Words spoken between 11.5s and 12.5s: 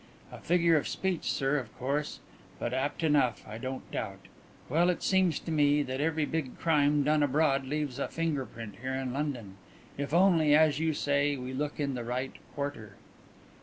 look in the right